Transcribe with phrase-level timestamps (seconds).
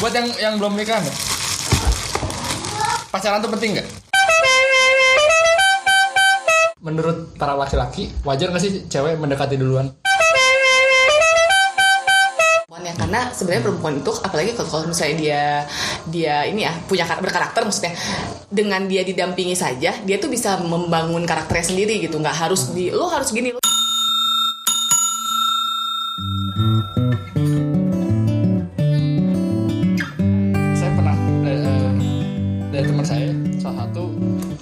[0.00, 1.14] Buat yang yang belum nikah nih.
[3.12, 3.88] Pacaran tuh penting nggak?
[6.80, 9.92] Menurut para laki-laki, wajar nggak sih cewek mendekati duluan?
[12.90, 15.42] ya karena sebenarnya perempuan itu apalagi kalau, kalau misalnya dia
[16.10, 17.94] dia ini ya punya kar- berkarakter maksudnya
[18.50, 23.06] dengan dia didampingi saja dia tuh bisa membangun karakternya sendiri gitu nggak harus di lo
[23.06, 23.69] harus gini lo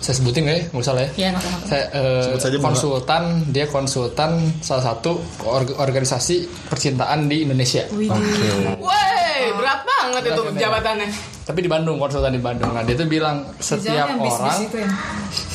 [0.08, 1.10] saya sebutin nggak ya nggak usah lah ya.
[1.12, 1.66] ya nggak apa-apa.
[1.68, 5.12] Saya eh, Sebut saja, konsultan, dia konsultan salah satu
[5.44, 7.84] org- organisasi percintaan di Indonesia.
[7.92, 10.56] Woi berat banget itu Berat, berat.
[10.58, 11.08] jabatannya
[11.44, 12.68] Tapi di Bandung, konsultan di Bandung.
[12.68, 14.56] Nah, dia tuh bilang setiap Jangan orang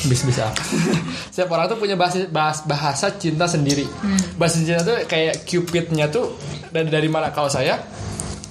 [0.02, 0.46] bis-bis itu ya.
[0.46, 0.62] apa?
[1.32, 3.86] setiap orang tuh punya bahasa, bahas- bahasa cinta sendiri.
[4.34, 6.34] Bahasa cinta tuh kayak cupidnya tuh
[6.70, 7.30] dari dari mana?
[7.30, 7.78] Kalau saya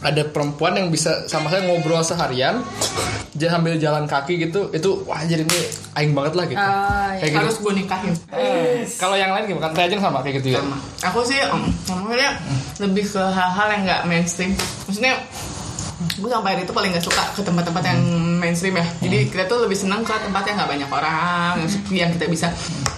[0.03, 2.59] ada perempuan yang bisa sama saya ngobrol seharian
[3.33, 5.59] j- sambil jalan kaki gitu itu wah jadi ini
[5.95, 6.59] aing banget lah gitu.
[6.59, 7.39] Ah, kayak gitu.
[7.39, 8.13] Harus gue nikahin.
[8.29, 9.71] Eh, kalau yang lain gimana?
[9.71, 10.59] Kan sama kayak gitu ya?
[10.61, 10.77] Sama.
[11.07, 12.31] Aku sih um, maksudnya
[12.83, 14.51] lebih ke hal-hal yang nggak mainstream.
[14.85, 15.13] Maksudnya
[16.03, 17.99] gue sampai hari itu paling nggak suka ke tempat-tempat yang
[18.37, 18.85] mainstream ya.
[19.01, 22.25] Jadi kita tuh lebih senang ke tempat yang nggak banyak orang yang sepi yang kita
[22.27, 22.47] bisa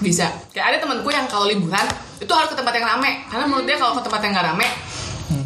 [0.02, 0.26] bisa.
[0.52, 1.86] Kayak ada temanku yang kalau liburan
[2.18, 3.24] itu harus ke tempat yang rame.
[3.30, 4.68] Karena menurut dia kalau ke tempat yang nggak rame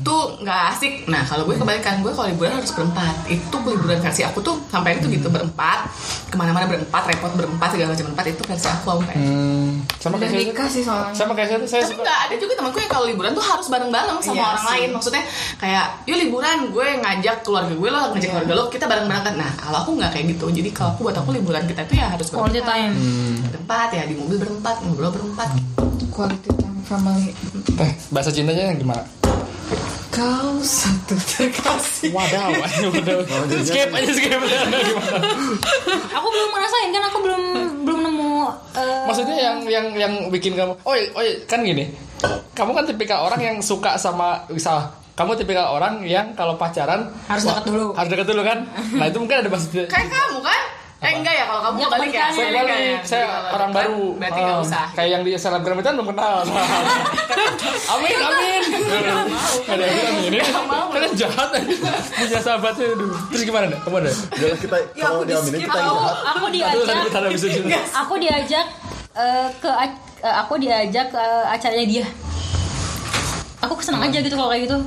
[0.09, 0.93] tuh nggak asik.
[1.05, 3.13] Nah kalau gue kebalikan gue kalau liburan harus berempat.
[3.25, 5.85] Itu liburan versi aku tuh sampai itu gitu berempat.
[6.25, 9.15] Ke mana-mana berempat repot berempat segala macam berempat itu versi aku sampai.
[9.15, 11.13] Hmm, sama kayak nikah sih soalnya.
[11.13, 14.17] sama kayak saya tapi suka nggak ada juga temanku yang kalau liburan tuh harus bareng-bareng
[14.19, 14.69] sama Iya orang sih.
[14.71, 14.89] lain.
[14.91, 15.23] Maksudnya
[15.57, 19.35] kayak yuk liburan gue ngajak keluarga gue lo ngajak keluarga lo kita bareng-bareng kan.
[19.35, 20.45] Nah kalau aku nggak kayak gitu.
[20.49, 22.73] Jadi kalau aku buat aku liburan kita tuh ya harus Quality berempat.
[22.73, 22.93] time.
[23.45, 25.49] berempat ya di mobil berempat ngobrol berempat.
[26.09, 27.29] Quality time family.
[27.77, 29.03] eh bahasa cintanya gimana
[30.09, 32.09] Kau satu terkasih.
[32.09, 33.19] Wadaw, wadaw.
[33.61, 34.33] skip aja skip.
[34.33, 34.79] Gimana?
[36.17, 37.41] Aku belum ngerasain kan aku belum
[37.85, 38.29] belum nemu
[38.73, 41.93] eh, Maksudnya yang yang yang bikin kamu, oh oh kan gini,
[42.53, 47.43] kamu kan tipikal orang yang suka sama misal kamu tipikal orang yang kalau pacaran Harus
[47.43, 47.91] dekat dulu.
[47.91, 48.63] harus dekat dulu kan
[48.95, 50.61] nah itu mungkin ada bahasa kayak kamu kan
[50.99, 52.27] eh enggak ya kalau kamu Ya, balik ya?
[52.27, 52.35] kebalikannya.
[52.35, 52.99] saya Balik balik, ya.
[53.01, 54.03] saya Jadi orang baru.
[54.13, 54.85] Berarti nggak Ah, usah.
[54.91, 56.35] kayak yang di selebgram itu kan belum kenal.
[57.93, 58.61] Amin amin.
[59.65, 60.39] ada yang bilang ini.
[60.91, 61.73] Kalian jahat aja.
[62.11, 63.11] Punya sahabatnya aduh.
[63.29, 63.79] Terus gimana nih?
[63.79, 64.11] Kamu ada?
[64.11, 66.15] Udah kita kalau diaminin kita yang jahat.
[66.27, 67.83] aku diajak.
[67.95, 68.65] aku diajak
[69.15, 69.91] eh, ke eh,
[70.35, 72.05] aku diajak ke acaranya dia
[73.69, 74.77] aku senang aja gitu kalau kayak gitu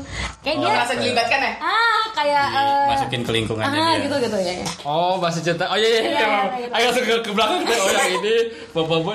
[0.43, 4.05] kayak dia merasa dilibatkan ya ah kayak eh, masukin ke lingkungannya ah dia.
[4.05, 4.67] gitu gitu ya, ya.
[4.85, 5.65] Oh, bahasa cinta.
[5.71, 6.01] Oh iya iya.
[6.01, 6.11] iya.
[6.11, 6.69] Iya, iya, iya.
[6.77, 7.79] Ayo langsung ke, ke belakang deh.
[7.79, 8.35] Oh yang ini
[8.75, 9.15] bapak-bapak.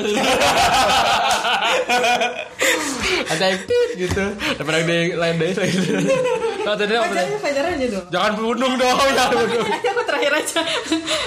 [3.27, 4.23] Ada yang tit gitu.
[4.57, 5.91] Daripada yang di lain deh gitu.
[6.67, 7.13] Kalau tadi apa?
[7.39, 8.05] Fajar aja dong.
[8.11, 9.65] Jangan bunuh dong, jangan bunuh.
[9.67, 10.59] Nanti aku terakhir aja.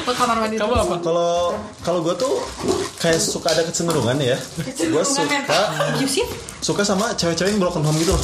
[0.04, 0.56] Ke kamar mandi.
[0.60, 0.94] Kamu apa?
[1.00, 1.32] Kalau
[1.80, 2.34] kalau gue tuh
[3.00, 4.36] kayak suka ada kecenderungan ya.
[4.66, 5.60] Gue suka
[6.60, 8.22] suka sama cewek-cewek yang broken home gitu loh.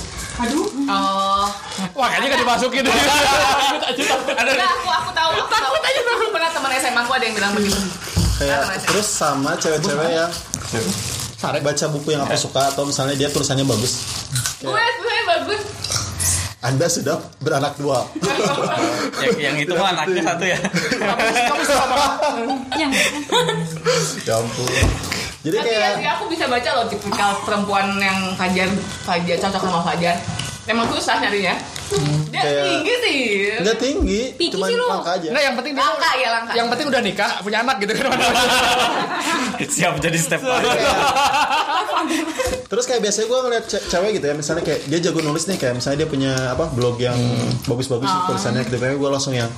[0.86, 1.48] Oh
[1.92, 2.92] Wah, kayaknya gak dimasukin deh.
[2.92, 5.72] Ada aku aku tahu aku tahu
[6.06, 7.80] aku pernah teman SMA aku ada yang bilang begitu
[8.36, 10.30] Kayak terus sama cewek-cewek yang
[11.36, 11.60] Sarek.
[11.62, 13.92] baca buku yang aku suka atau misalnya dia tulisannya bagus.
[14.58, 15.62] gue sebenarnya bagus
[16.58, 18.02] Anda sudah beranak dua.
[19.22, 20.58] yang, yang itu mah anaknya satu ya
[21.46, 22.04] Kamu suka apa?
[22.74, 22.90] yang
[24.20, 24.86] ya ampun.
[25.46, 28.66] Jadi tapi ya kayak sih aku bisa baca loh tipikal perempuan yang Fajar
[29.00, 30.16] Fajar cocok sama Fajar
[30.66, 31.54] emang susah nyarinya
[32.26, 33.18] dia Kayak- tinggi sih
[33.56, 34.86] nggak tinggi, Picky cuman sih lu.
[34.88, 35.28] langka aja.
[35.30, 38.10] Enggak, yang penting dia langka ya langka yang penting udah nikah, punya anak gitu kan.
[39.70, 40.42] siap jadi step
[42.66, 45.56] Terus kayak biasanya gue ngeliat ce- cewek gitu ya, misalnya kayak dia jago nulis nih,
[45.56, 47.14] kayak misalnya dia punya apa blog yang
[47.64, 48.26] bagus-bagus Ah.
[48.26, 49.48] tulisannya gitu, kayak gue langsung yang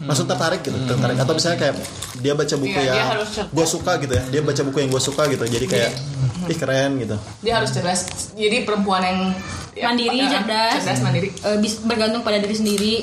[0.00, 1.16] langsung tertarik gitu, tertarik.
[1.16, 1.74] Atau misalnya kayak
[2.16, 3.50] dia baca buku Iya, dia yang harus cerdas.
[3.50, 5.90] gue suka gitu ya, dia baca buku yang gue suka gitu, jadi kayak
[6.44, 7.16] ih keren gitu.
[7.40, 8.00] dia harus cerdas
[8.32, 9.18] jadi perempuan yang
[9.74, 10.80] ya, Mandiri, ya, cerdas.
[10.80, 12.94] cerdas mandiri eh, bis- bergantung pada diri sendiri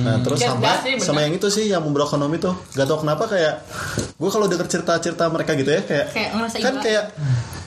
[0.00, 1.04] Nah terus Cerdas sama sih, bener.
[1.04, 3.60] sama yang itu sih yang memberi ekonomi tuh, gak tau kenapa kayak
[4.14, 6.80] gue kalau denger cerita-cerita mereka gitu ya kayak Kayak ngerasa kan iba.
[6.80, 7.04] kayak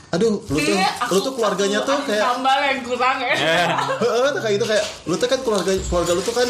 [0.08, 3.34] aduh lu tuh Kayaknya lu tuh keluarganya tuh aku kayak sambal yang kurang ya.
[4.00, 6.48] Heeh, tuh kayak gitu kayak lu tuh kan keluarga keluarga lu tuh kan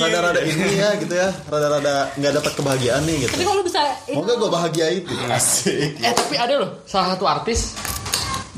[0.00, 1.28] rada-rada ini ya gitu ya.
[1.52, 3.34] Rada-rada nggak dapat kebahagiaan nih gitu.
[3.36, 3.80] Tapi kalau bisa
[4.16, 5.02] mau nggak gue bahagiain.
[5.04, 6.00] Gitu asik.
[6.00, 7.76] Eh tapi ada loh salah satu artis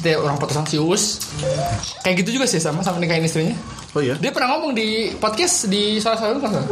[0.00, 1.29] dia orang potosan si Uus
[2.04, 3.56] kayak gitu juga sih sama sama nikahin istrinya
[3.90, 4.14] Oh iya.
[4.22, 6.62] Dia pernah ngomong di podcast di salah satu kan.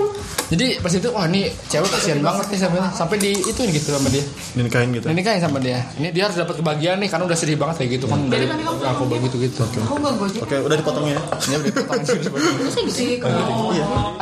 [0.54, 4.06] Jadi pas itu wah ini cewek kasihan banget nih sampai sampai di itu gitu sama
[4.06, 4.22] dia.
[4.54, 5.10] Dinikahin gitu.
[5.10, 5.82] Kan sama dia.
[5.98, 9.02] Ini dia harus dapat kebahagiaan nih karena udah sedih banget kayak gitu kan dari aku
[9.10, 9.66] begitu gitu.
[9.66, 9.98] Gue
[10.46, 11.22] Oke, udah dipotongnya ya.
[11.42, 13.18] Ini udah dipotong sih.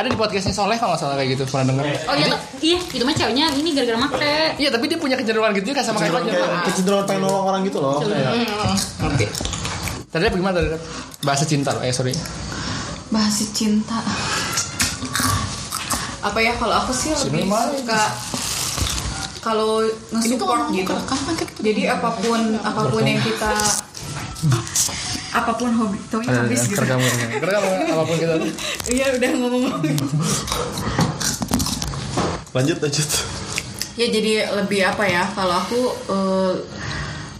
[0.00, 1.84] Ada di podcastnya Soleh kalau salah kayak gitu pernah dengar.
[2.08, 2.40] Oh iya, tuh.
[2.64, 4.56] iya itu mah ceweknya ini gara-gara make.
[4.56, 6.24] Iya tapi dia punya kecenderungan gitu juga sama kayak
[6.72, 8.00] Kecenderungan pengen nolong orang gitu loh.
[8.00, 9.55] Ngerti.
[10.16, 10.80] Tadi apa gimana tadi?
[11.28, 11.84] Bahasa cinta loh.
[11.84, 12.16] Eh sorry.
[13.12, 14.00] Bahasa cinta.
[16.24, 17.68] Apa ya kalau aku sih lebih Cinema.
[17.68, 18.00] suka
[19.44, 19.84] kalau
[20.16, 20.96] nge-support gitu.
[21.60, 23.52] Jadi apa pun apa pun yang kita
[25.36, 26.80] apa pun hobi, taunya habis gitu.
[26.80, 26.96] Kerekam
[27.36, 27.62] kerekam
[27.92, 28.34] apa pun kita.
[28.96, 29.84] Iya udah ngomong-ngomong.
[32.56, 33.08] lanjut lanjut.
[34.00, 36.52] Ya jadi lebih apa ya kalau aku eh,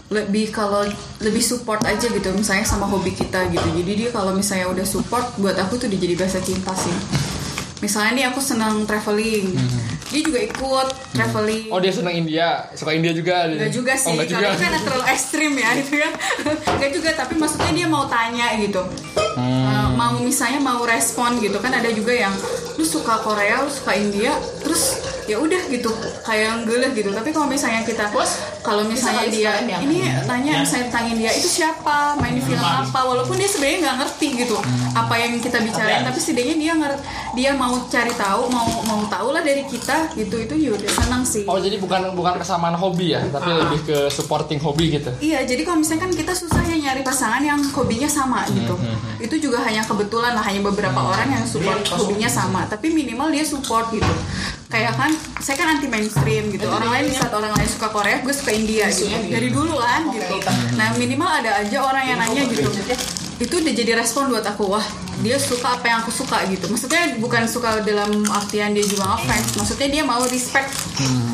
[0.07, 0.87] lebih kalau
[1.19, 3.67] lebih support aja gitu misalnya sama hobi kita gitu.
[3.75, 6.95] Jadi dia kalau misalnya udah support buat aku tuh udah jadi bahasa cinta sih.
[7.77, 9.53] Misalnya nih aku senang traveling,
[10.09, 11.69] dia juga ikut traveling.
[11.69, 13.45] Oh dia senang India, suka India juga.
[13.45, 13.53] dia.
[13.61, 14.47] Enggak juga sih, Oh, enggak juga.
[14.49, 16.09] karena kan terlalu ekstrim ya itu ya.
[16.73, 18.81] Enggak juga, tapi maksudnya dia mau tanya gitu.
[19.37, 19.45] Hmm.
[19.45, 22.31] Uh, mau misalnya mau respon gitu kan ada juga yang
[22.77, 25.89] lu suka Korea, lu suka India, terus ya udah gitu
[26.21, 27.09] kayak ngeluh gitu.
[27.09, 28.13] Tapi kalau misalnya kita
[28.61, 33.33] kalau misalnya dia ini tanya misalnya tentang India itu siapa, main di film apa, walaupun
[33.41, 34.57] dia sebenarnya nggak ngerti gitu
[34.93, 37.01] apa yang kita bicarain, tapi setidaknya dia ngerti
[37.33, 40.37] dia mau cari tahu, mau mau tahu lah dari kita gitu.
[40.37, 41.49] Itu ya udah senang sih.
[41.49, 45.09] Oh jadi bukan bukan kesamaan hobi ya, tapi lebih ke supporting hobi gitu.
[45.17, 48.77] Iya, jadi kalau misalnya kan kita susah ya nyari pasangan yang hobinya sama gitu.
[49.17, 52.67] Itu juga hanya kebetulan lah, hanya beberapa orang yang support hobinya sama.
[52.67, 54.13] Tapi minimal dia support gitu.
[54.67, 56.67] Kayak kan, saya kan anti mainstream gitu.
[56.67, 59.07] Orang lain di saat orang lain suka Korea, gue suka India gitu.
[59.09, 60.35] Dari dulu kan gitu.
[60.75, 62.67] Nah minimal ada aja orang yang nanya gitu.
[63.39, 66.65] Itu udah jadi respon buat aku wah dia suka apa yang aku suka gitu.
[66.69, 69.57] Maksudnya bukan suka dalam artian dia juga ngefans.
[69.57, 70.69] Maksudnya dia mau respect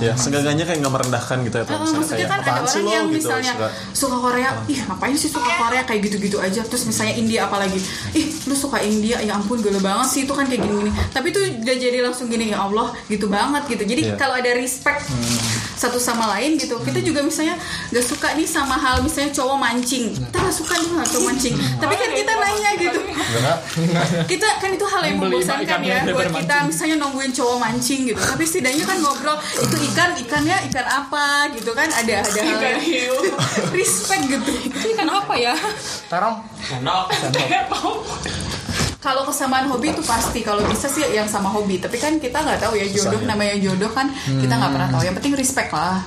[0.03, 1.63] Ya, seenggaknya kayak nggak merendahkan gitu ya.
[1.63, 3.15] Uh, misalnya maksudnya kayak kan ada orang lo yang gitu.
[3.15, 6.61] misalnya Suka, suka Korea, ih ngapain sih suka Korea kayak gitu-gitu aja.
[6.67, 7.79] Terus misalnya India apalagi,
[8.11, 10.91] ih lu suka India, ya ampun gelo banget sih itu kan kayak gini-gini.
[11.15, 13.83] Tapi itu udah jadi langsung gini ya Allah gitu banget gitu.
[13.87, 14.19] Jadi Iya.
[14.19, 15.07] kalau ada respect
[15.79, 17.55] satu sama lain gitu, kita juga misalnya
[17.91, 21.55] gak suka nih sama hal misalnya cowok mancing, kita gak suka nih sama cowok mancing.
[21.79, 22.99] Tapi kan kita nanya gitu.
[24.31, 26.55] kita kan itu hal yang membosankan ikan ya buat kita.
[26.69, 28.21] Misalnya nungguin cowok mancing gitu.
[28.21, 31.49] Tapi setidaknya kan ngobrol itu ikan ikannya ikan apa?
[31.57, 31.89] gitu kan.
[31.89, 33.15] Ada ada hal
[33.77, 34.51] respect gitu.
[34.69, 35.53] Itu ikan apa ya?
[36.09, 36.35] Terong.
[39.05, 40.39] kalau kesamaan hobi itu pasti.
[40.45, 41.81] Kalau bisa sih yang sama hobi.
[41.81, 43.29] Tapi kan kita nggak tahu ya jodoh Susah ya.
[43.33, 45.01] namanya jodoh kan kita nggak pernah tahu.
[45.03, 45.99] Yang penting respect lah.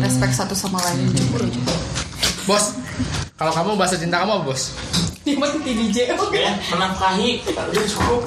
[0.00, 1.10] Respect satu sama lain.
[2.42, 2.74] Bos,
[3.38, 4.74] kalau kamu bahasa cinta kamu apa bos?
[5.22, 5.96] Dia masih DJ
[6.68, 8.20] menafkahi udah cukup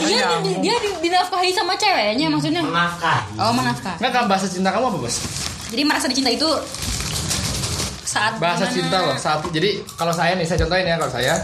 [0.00, 2.60] Dia dia, dia di- dinafkahi sama ceweknya maksudnya.
[2.60, 3.94] menafkahi Oh, menafkah.
[3.96, 5.16] Enggak kan bahasa cinta kamu apa bos?
[5.68, 6.48] Jadi merasa dicinta itu
[8.02, 8.74] saat Bahasa gimana?
[8.74, 9.16] cinta loh.
[9.16, 11.34] Saat jadi kalau saya nih saya contohin ya kalau saya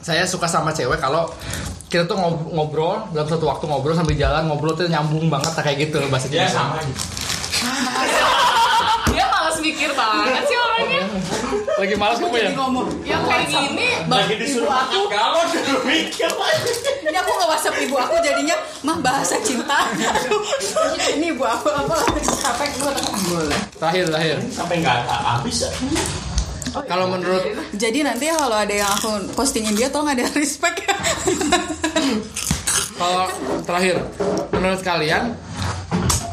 [0.00, 1.28] saya suka sama cewek kalau
[1.86, 5.78] kita tuh ngob- ngobrol dalam satu waktu ngobrol sambil jalan ngobrol tuh nyambung banget kayak
[5.84, 6.42] gitu bahasa cinta.
[6.42, 6.80] ya sama
[9.10, 11.02] dia malas mikir banget sih orangnya
[11.74, 12.50] Lagi malas kamu ya?
[12.52, 16.30] ngomong yang kayak gini lagi disuruh makan kalau dulu mikir
[17.04, 19.86] Ini aku nggak whatsapp ibu aku jadinya mah bahasa cinta.
[21.16, 22.92] ini ibu aku apa capek gue
[23.76, 24.36] Terakhir terakhir.
[24.50, 25.70] sampai nggak habis ya.
[26.74, 27.42] Kalau menurut
[27.72, 30.94] Jadi nanti kalau ada yang aku postingin dia tolong ada respect ya.
[32.98, 33.26] kalau
[33.62, 33.96] terakhir
[34.50, 35.34] menurut kalian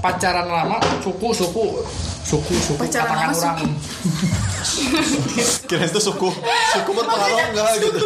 [0.02, 1.66] pacaran lama suku suku
[2.22, 3.70] suku suku Pacaran katakan lama, orang
[5.70, 6.30] Kira itu suku
[6.72, 8.00] suku berpengaruh enggak gitu.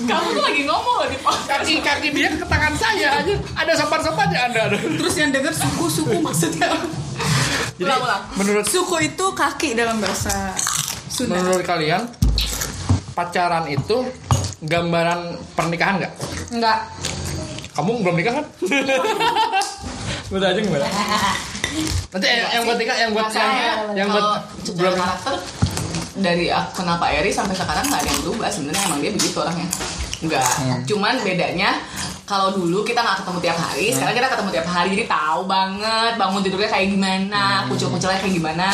[0.00, 1.50] Kamu tuh lagi ngomong loh di podcast.
[1.60, 5.52] kaki kaki dia ke tangan saya aja ada sopan sopannya anda ada Terus yang denger
[5.52, 6.70] suku-suku maksudnya.
[7.74, 8.22] jadi Ulang, ulang.
[8.34, 10.54] menurut Suku itu kaki dalam bahasa
[11.08, 11.34] Sunda.
[11.36, 12.06] menurut kalian
[13.12, 14.06] pacaran itu
[14.60, 15.20] gambaran
[15.52, 16.12] pernikahan nggak
[16.50, 16.78] Enggak.
[17.72, 18.46] kamu belum nikah kan
[20.28, 20.86] udah aja gimana
[22.12, 23.52] nanti yang, yang buat nikah yang buat yang,
[23.96, 24.26] yang buat
[24.68, 25.34] belum karakter
[26.18, 29.36] dari aku kenal Pak Eri sampai sekarang nggak ada yang berubah sebenarnya emang dia begitu
[29.38, 29.68] orangnya.
[30.18, 30.50] Enggak,
[30.90, 31.70] cuman bedanya
[32.26, 36.12] kalau dulu kita nggak ketemu tiap hari, sekarang kita ketemu tiap hari jadi tahu banget
[36.18, 38.68] bangun tidurnya kayak gimana, kucil-kucilnya kayak gimana.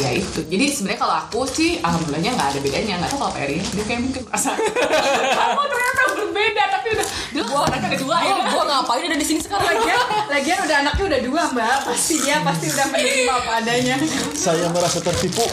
[0.00, 0.40] Ya itu.
[0.48, 3.84] Jadi sebenarnya kalau aku sih alhamdulillahnya nggak ada bedanya, nggak tahu kalau Pak Eri dia
[3.84, 4.50] kayak mungkin merasa
[5.38, 6.00] kamu ternyata
[6.40, 8.32] beda tapi udah dia gua anaknya ada dua ya.
[8.32, 9.66] Gua, gua ngapain ada di sini sekarang?
[9.66, 11.78] Lagian lagian udah anaknya udah dua mbak.
[11.84, 13.94] Pasti dia pasti udah menerima apa adanya.
[14.32, 15.44] Saya merasa tertipu.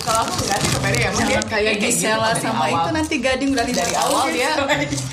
[0.00, 3.64] kalau aku enggak sih ke Peri ya jangan kayak Gisela sama itu nanti Gading udah
[3.64, 4.36] dari awal gitu.
[4.36, 4.50] dia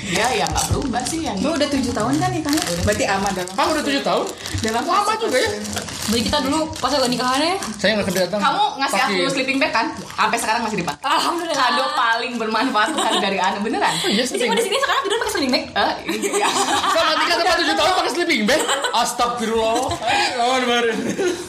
[0.08, 2.62] dia ya nggak berubah sih yang Lu udah tujuh tahun kan nikahnya?
[2.82, 4.24] Berarti aman dalam Kamu udah tujuh tahun?
[4.58, 5.50] dalam Lama juga ya?
[6.08, 8.40] Beli kita dulu pas lagi nikahannya Saya nggak kedatang.
[8.40, 9.86] kamu ngasih aku sleeping bag kan?
[9.94, 11.56] Sampai sekarang masih dipakai Alhamdulillah.
[11.58, 13.58] Kado paling bermanfaat bukan dari Ana.
[13.60, 13.92] Beneran?
[14.02, 15.92] Iya, Jadi gua di sini sekarang tidur pakai sleeping bag Eh,
[16.34, 16.48] iya.
[16.88, 18.60] Sama tiga sama tujuh tahun pakai sleeping bag.
[18.92, 19.74] Astagfirullah.
[20.34, 20.90] Kawan baru.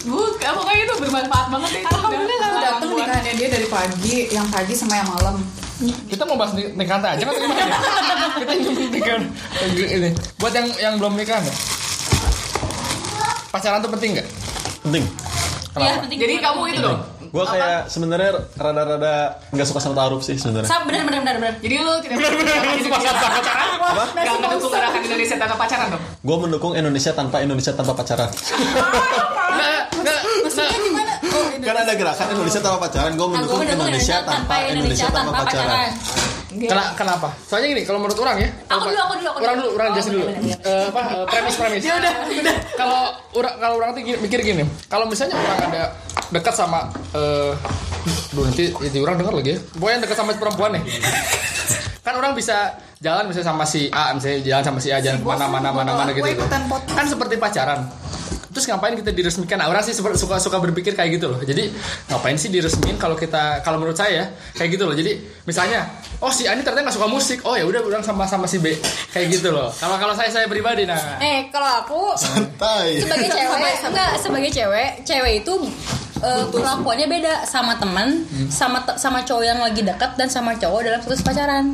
[0.04, 1.90] Bukan, pokoknya itu bermanfaat banget ya itu.
[1.90, 5.36] Alhamdulillah aku datang nikahannya dia dari pagi, yang pagi sama yang malam.
[5.80, 7.34] Kita mau bahas nik- nikahan aja kan?
[8.36, 8.54] Kita
[8.92, 9.22] nikahan
[9.72, 10.10] ini.
[10.36, 11.58] Buat yang yang belum nikah nggak?
[13.50, 14.28] Pacaran tuh penting nggak?
[14.82, 15.04] Penting.
[15.72, 17.00] Iya penting Jadi kamu itu dong.
[17.30, 20.66] Gue kayak sebenarnya rada-rada nggak suka sama taruh sih sebenarnya.
[20.66, 23.68] Sa bener bener bener bener Jadi lu tidak mendukung Indonesia tanpa pacaran?
[23.70, 24.04] Apa?
[24.18, 26.04] Gak mendukung gerakan Indonesia tanpa pacaran dong?
[26.26, 28.30] Gue mendukung Indonesia tanpa Indonesia tanpa pacaran.
[30.60, 31.14] Gimana?
[31.30, 33.12] Oh, Kan ada gerakan Indonesia tanpa pacaran.
[33.14, 35.90] Gue mendukung Indonesia tanpa Indonesia tanpa pacaran.
[36.50, 37.30] Kena- kenapa?
[37.46, 38.50] Soalnya gini, kalau menurut orang ya.
[38.68, 39.70] Aku dulu, aku dulu, aku Orang dulu.
[39.78, 40.26] orang Oh, jelasin dulu.
[40.28, 40.58] bener.
[40.60, 41.02] Eh, apa?
[41.06, 41.82] eh, premis premis.
[41.82, 42.56] Ya udah, udah.
[42.74, 43.02] Kalau
[43.36, 45.84] orang kalau orang tuh mikir gini, kalau misalnya orang ada
[46.30, 47.54] dekat sama eh
[48.32, 50.84] Duh nanti jadi orang dengar lagi ya Pokoknya dekat sama perempuan nih
[52.00, 55.46] Kan orang bisa jalan misalnya sama si A Misalnya jalan sama si A Jalan mana
[55.46, 56.32] mana mana mana gitu.
[56.88, 57.92] Kan seperti pacaran
[58.50, 59.62] Terus ngapain kita diresmikan?
[59.62, 61.40] Nah, orang sih suka suka berpikir kayak gitu loh.
[61.42, 61.70] Jadi
[62.10, 64.26] ngapain sih diresmiin kalau kita kalau menurut saya ya,
[64.58, 64.96] kayak gitu loh.
[64.98, 65.86] Jadi misalnya,
[66.20, 67.46] oh si Ani ternyata nggak suka musik.
[67.46, 68.74] Oh ya udah orang sama sama si B.
[69.14, 69.70] Kayak gitu loh.
[69.78, 71.22] Kalau kalau saya saya pribadi nah.
[71.22, 73.02] Eh kalau aku Santai.
[73.02, 75.54] sebagai cewek enggak sebagai cewek cewek itu
[76.20, 80.80] eh, perlakuannya beda sama teman sama te- sama cowok yang lagi dekat dan sama cowok
[80.82, 81.66] dalam status pacaran.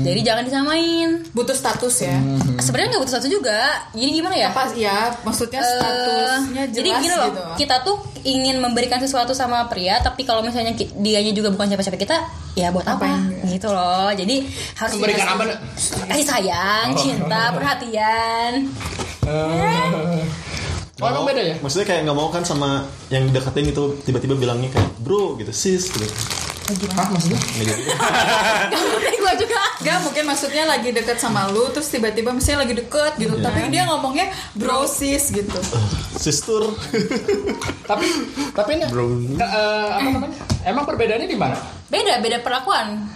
[0.00, 1.24] Jadi jangan disamain.
[1.30, 2.16] Butuh status ya.
[2.56, 3.60] sebenarnya nggak butuh satu juga.
[3.90, 4.48] Jadi gimana ya?
[4.48, 5.12] Apa ya?
[5.20, 7.42] Maksudnya Eh, statusnya jelas jadi gini loh gitu.
[7.58, 12.16] kita tuh ingin memberikan sesuatu sama pria tapi kalau misalnya dianya juga bukan siapa-siapa kita
[12.54, 13.48] ya buat apa Ngapain?
[13.50, 14.08] gitu loh.
[14.10, 14.36] Jadi
[14.74, 15.42] harus Memberikan apa,
[16.06, 18.52] kasih sayang cinta perhatian
[20.94, 21.54] Oh emang beda ya?
[21.58, 25.90] Maksudnya kayak nggak mau kan sama yang deketin gitu tiba-tiba bilangnya kayak bro gitu sis
[25.90, 26.06] gitu.
[26.94, 27.36] Hah maksudnya?
[27.36, 27.82] Nggak gitu.
[29.24, 33.36] gue juga Gak mungkin maksudnya lagi deket sama lu Terus tiba-tiba misalnya lagi deket gitu
[33.36, 35.60] Tapi dia ngomongnya bro sis gitu
[36.24, 36.72] Sister.
[37.90, 38.06] Tapi
[38.54, 38.84] tapi ini
[39.36, 40.36] ka- eh, apa namanya?
[40.62, 41.56] Emang perbedaannya di mana?
[41.84, 43.06] beda beda perlakuan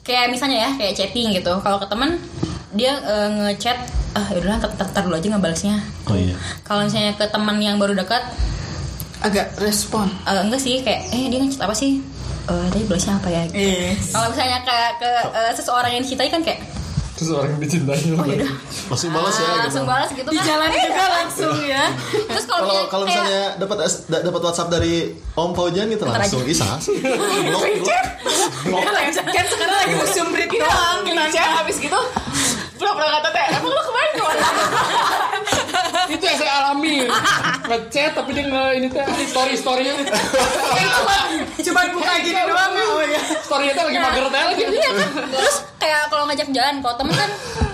[0.00, 2.16] kayak misalnya ya kayak chatting gitu kalau ke teman
[2.72, 3.78] dia eh, ngechat
[4.10, 6.34] ah ntar- ntar dulu aja ngebalasnya Oh iya.
[6.62, 8.22] kalau misalnya ke teman yang baru dekat
[9.18, 11.98] Agak respon eh, enggak sih kayak eh dia ngechat apa sih
[12.46, 16.40] Eh tadi balasnya apa ya Yes kalau misalnya ke ke eh, seseorang yang dicintai kan
[16.40, 16.62] kayak
[17.12, 17.98] Terus orang yang dicintai.
[18.14, 18.46] oh yaudah
[18.86, 19.58] Langsung balas ya Ah, gitu.
[19.60, 20.80] langsung balas gitu Di kan jalan Beda.
[20.80, 23.76] juga langsung ya terus kalau Kalau misalnya kalau kayak- misalnya dapat
[24.22, 24.94] dapat WhatsApp dari
[25.34, 26.42] Om Paujan gitu langsung.
[26.44, 26.66] Isa.
[26.78, 27.62] Blok,
[28.64, 28.82] blok.
[29.26, 32.00] Kan sekarang lagi musim break doang Kelinci habis gitu
[32.78, 34.46] Pura-pura kata teh Emang lu kemarin ke mana?
[36.14, 37.04] Itu yang saya alami.
[37.68, 39.92] Ngechat tapi dia nge ini teh story storynya.
[41.58, 44.62] Cuma buka gini doang ya Oh iya Storynya teh lagi mager teh lagi.
[44.64, 47.30] iya kan terus kayak kalau ngajak jalan kalau temen kan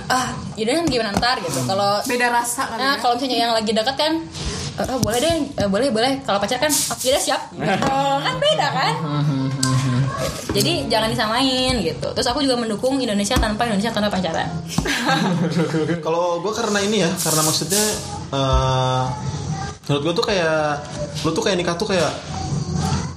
[0.06, 3.52] ah yaudah kan gimana ntar gitu kalau Beda rasa kali Nah, ya kalau misalnya yang
[3.52, 4.12] lagi dekat kan
[4.74, 6.18] eh, oh, boleh deh, eh, boleh boleh.
[6.26, 7.40] Kalau pacar kan, oh, ya udah siap.
[7.86, 8.92] Oh, kan beda kan?
[10.54, 12.08] Jadi jangan disamain gitu.
[12.14, 14.48] Terus aku juga mendukung Indonesia tanpa Indonesia tanpa pacaran.
[16.06, 17.84] Kalau gue karena ini ya, karena maksudnya
[18.34, 19.04] eh
[19.84, 20.80] menurut gue tuh kayak
[21.24, 22.08] lu tuh kayak nikah tuh kayak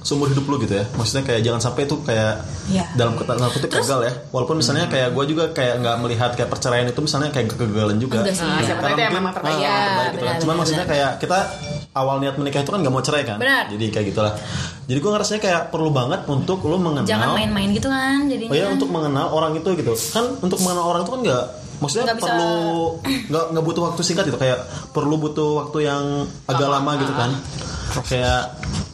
[0.08, 0.88] seumur hidup lu gitu ya.
[0.96, 2.84] Maksudnya kayak jangan sampai tuh kayak Iya.
[2.96, 4.12] dalam kata kutip gagal ya.
[4.32, 8.24] Walaupun misalnya kayak gue juga kayak nggak melihat kayak perceraian itu misalnya kayak kegagalan juga.
[8.24, 8.48] Enggak sih.
[8.48, 9.52] Nah, itu Karena emang mungkin- terbaik.
[9.52, 10.32] ah, Iya, terbaik gitu kan.
[10.32, 10.92] Cuman benar, maksudnya benar.
[10.96, 11.38] kayak kita
[11.92, 13.36] awal niat menikah itu kan nggak mau cerai kan.
[13.36, 13.64] Benar.
[13.68, 14.32] Jadi kayak gitulah.
[14.88, 18.48] Jadi gue ngerasanya kayak perlu banget untuk lu mengenal Jangan main-main gitu kan jadinya.
[18.48, 21.44] Oh ya untuk mengenal orang itu gitu kan untuk mengenal orang itu kan nggak
[21.78, 22.56] maksudnya bisa- perlu
[23.30, 24.58] nggak nggak butuh waktu singkat gitu kayak
[24.90, 26.02] perlu butuh waktu yang
[26.44, 27.30] agak lama, gitu kan
[28.04, 28.42] kayak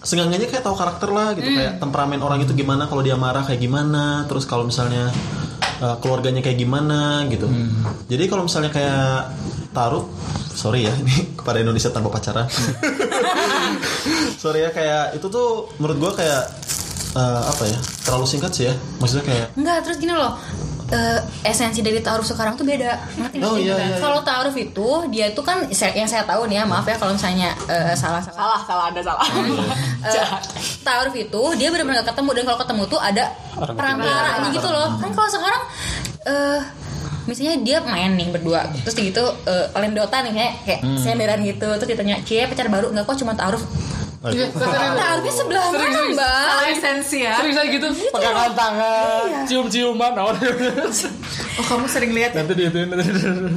[0.05, 1.57] seenggaknya kayak tahu karakter lah gitu Hmm.
[1.57, 5.09] kayak temperamen orang itu gimana kalau dia marah kayak gimana terus kalau misalnya
[5.81, 7.49] uh, keluarganya kayak gimana gitu
[8.07, 9.33] jadi kalau misalnya kayak
[9.73, 10.05] taruh
[10.53, 12.45] sorry ya ini kepada Indonesia tanpa pacaran
[14.43, 16.43] sorry ya kayak itu tuh menurut gua kayak
[17.15, 20.37] uh, apa ya terlalu singkat sih ya maksudnya kayak Enggak, terus gini loh.
[20.95, 21.19] Eh,
[21.51, 22.95] esensi dari taaruf sekarang tuh beda.
[23.43, 26.87] Oh, iya, iya, Kalau taaruf itu dia itu kan yang saya tahu nih ya, maaf
[26.87, 28.39] ya kalau misalnya eh, salah salah.
[28.39, 29.27] Salah, salah, ada salah.
[30.05, 30.29] Eh,
[30.87, 32.31] taaruf itu dia benar-benar nggak ketemu.
[32.37, 33.25] Dan kalau ketemu tuh ada
[33.57, 34.89] perantaranya gitu loh.
[35.01, 35.63] kan kalau sekarang
[36.29, 36.61] eh
[37.25, 38.69] misalnya dia main nih berdua.
[38.85, 41.69] Terus gitu uh, lendotan nih kayak kayak senderan gitu.
[41.81, 43.17] Terus ditanya cie pacar baru nggak kok?
[43.17, 43.61] Cuma taruh
[44.27, 46.15] Iya, sering- taruhnya sebelah Sering, mana sering.
[46.15, 46.45] mbak?
[46.47, 47.35] Salah esensi ya.
[47.37, 50.33] sering saya gitu pegangan tangan cium-ciuman oh,
[51.55, 52.41] Oh kamu sering lihat ya?
[52.41, 52.79] nanti dia itu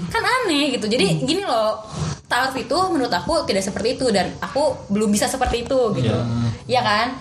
[0.07, 0.85] kan aneh gitu.
[0.85, 1.79] Jadi gini loh.
[2.25, 6.11] Taruh itu menurut aku tidak seperti itu dan aku belum bisa seperti itu gitu.
[6.65, 7.15] Ya kan?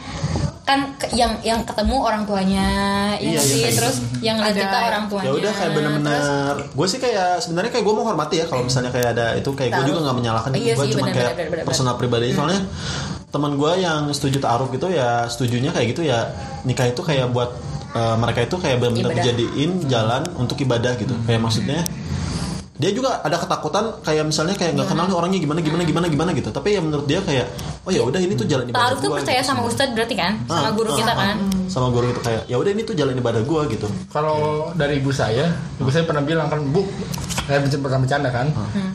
[0.63, 2.67] Kan ke- yang yang ketemu orang tuanya
[3.17, 3.63] Iya, ya iya, sih?
[3.63, 5.25] kayak terus yang ngeliat Ada- kita orang tuanya.
[5.25, 6.23] Ya udah kayak bener-bener
[6.67, 9.71] gue sih kayak sebenarnya kayak gue mau hormati ya kalau misalnya kayak ada itu kayak
[9.73, 11.65] gue juga nggak menyalahkan Iya gue sih, cuma kayak benar, benar, benar.
[11.65, 12.35] personal pribadi.
[12.35, 12.67] Soalnya
[13.37, 16.33] teman gue yang setuju taruh gitu ya setujunya kayak gitu ya
[16.65, 17.53] nikah itu kayak buat
[17.93, 21.13] eh, mereka itu kayak benar-benar dijadiin jalan untuk ibadah gitu.
[21.29, 21.85] Kayak maksudnya
[22.77, 26.31] dia juga ada ketakutan kayak misalnya kayak nggak kenal nih orangnya gimana gimana gimana gimana
[26.37, 26.49] gitu.
[26.53, 27.49] Tapi ya menurut dia kayak
[27.89, 29.49] oh ya udah ini tuh jalan ibadah Taruh tuh gua percaya gitu.
[29.49, 30.33] sama ustadz berarti kan?
[30.45, 31.37] Sama Ah, guru ah, kita ah, kan?
[31.73, 33.89] Sama guru itu kayak ya udah ini tuh jalan ibadah gue gitu.
[34.13, 34.37] Kalau
[34.77, 36.85] dari ibu saya ibu saya pernah bilang kan bu
[37.47, 38.47] saya bercanda- pernah bercanda kan.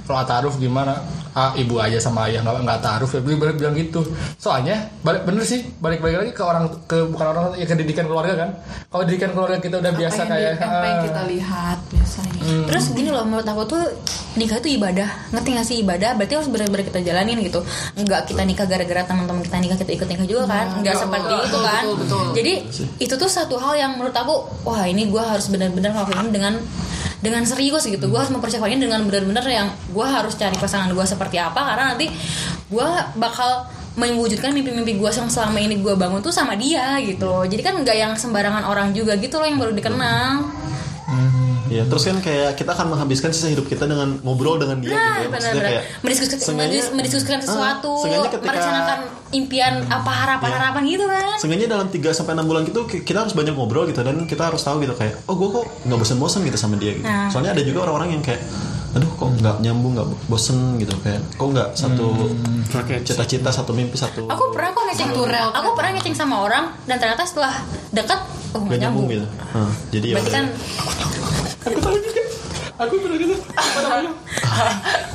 [0.03, 0.93] Kalau taruh gimana?
[1.31, 3.20] Ah, ibu aja sama ayah nggak nggak taruh ya.
[3.20, 4.03] Beliau beliau bilang gitu.
[4.36, 5.63] Soalnya balik bener sih.
[5.79, 8.50] Balik balik lagi ke orang ke bukan orang ya ke didikan keluarga kan.
[8.86, 11.77] Kalau didikan keluarga kita udah biasa apa yang, kayak di- apa yang ah, kita lihat
[11.88, 12.41] biasanya.
[12.67, 13.84] Terus gini loh menurut aku tuh
[14.34, 15.10] nikah itu ibadah.
[15.31, 16.10] Ngerti gak sih ibadah?
[16.13, 17.60] Berarti harus benar-benar kita jalanin gitu.
[17.96, 20.65] Nggak kita nikah gara-gara teman-teman kita nikah kita ikut nikah juga kan?
[20.79, 21.81] Nggak seperti itu kan?
[21.81, 22.24] betul, betul.
[22.34, 22.53] jadi
[23.00, 26.53] itu tuh satu hal yang menurut aku wah ini gue harus benar-benar ngelakuin dengan
[27.21, 28.09] dengan serius gitu.
[28.09, 32.09] Gue harus mempersiapkannya dengan benar-benar yang gue harus cari pasangan gue seperti apa karena nanti
[32.67, 37.45] gue bakal mewujudkan mimpi-mimpi gue yang selama ini gue bangun tuh sama dia gitu loh.
[37.45, 40.49] Jadi kan nggak yang sembarangan orang juga gitu loh yang baru dikenal
[41.71, 44.99] Iya, terus kan kayak kita akan menghabiskan sisa hidup kita dengan ngobrol dengan dia gitu
[44.99, 45.07] Nah, ya.
[45.07, 46.53] Maksudnya benar-benar kayak mendiskusikan,
[46.91, 48.99] mendiskusikan sesuatu, seenggaknya ketika- merencanakan
[49.31, 51.23] impian apa harapan-harapan gitu kan.
[51.37, 54.43] Seenggaknya dalam 3 sampai 6 bulan gitu ki- kita harus banyak ngobrol gitu dan kita
[54.45, 57.07] harus tahu gitu kayak oh gue kok nggak bosan-bosan gitu sama dia gitu.
[57.07, 57.31] Nah.
[57.31, 58.43] Soalnya ada juga orang-orang yang kayak
[58.91, 62.27] aduh kok nggak nyambung nggak bosen gitu kayak kok nggak satu
[63.01, 66.75] cita-cita satu mimpi satu Aku pernah kok ngeceng Satu rel Aku pernah ngeceng sama orang
[66.83, 67.55] dan ternyata setelah
[67.89, 68.19] dekat
[68.51, 69.23] oh nggak nyambung nyambung.
[69.23, 69.27] gitu.
[69.49, 70.45] Hah, jadi ya Berarti kan
[72.82, 73.36] aku pernah gitu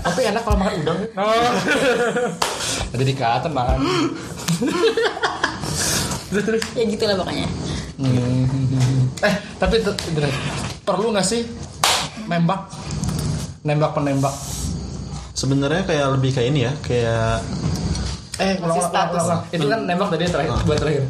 [0.06, 1.00] tapi enak kalau makan udang.
[1.18, 1.50] Oh.
[2.94, 3.78] ada dikata makan
[6.26, 6.62] terus terus.
[6.74, 7.46] Ya gitulah pokoknya.
[9.22, 9.74] eh tapi
[10.82, 11.42] perlu nggak sih
[12.30, 12.70] nembak?
[13.66, 14.34] Nembak penembak.
[15.36, 17.42] Sebenarnya kayak lebih kayak ini ya kayak
[18.36, 19.42] eh ulang ulang ulang, ulang, ulang.
[19.48, 21.02] itu kan nembak tadi yang terakhir buat terakhir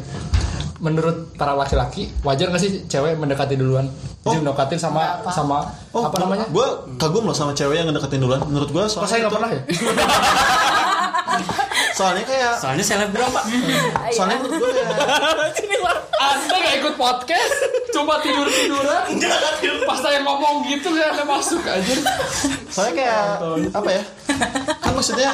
[0.77, 3.89] menurut para laki-laki wajar nggak sih cewek mendekati duluan?
[4.21, 6.45] Jadi mendekatin sama sama oh apa namanya?
[6.47, 9.37] gue kagum loh sama cewek yang ngedeketin duluan menurut gue Kok soalnya saya nggak itu-
[9.37, 9.61] pernah ya?
[11.93, 13.45] Soalnya kayak Soalnya selebgram pak.
[14.15, 14.89] soalnya menurut gue kayak
[16.29, 17.53] anda nggak ikut podcast?
[17.89, 18.45] Coba tidur.
[18.45, 19.05] Tiduran
[19.81, 21.93] pas saya ngomong gitu ya anda masuk aja.
[22.69, 23.21] Soalnya kayak
[23.73, 24.03] apa ya?
[24.77, 25.29] Kan maksudnya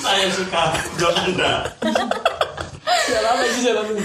[0.00, 0.62] Saya suka
[0.98, 1.14] John
[3.10, 4.04] Jalan lagi jalan lagi